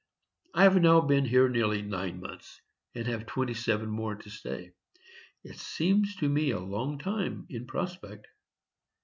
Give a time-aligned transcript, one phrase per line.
[0.55, 2.59] I have now been here nearly nine months,
[2.95, 4.71] and have twenty seven more to stay.
[5.43, 8.25] It seems to me a long time in prospect.